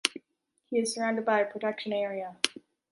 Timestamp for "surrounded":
0.95-1.25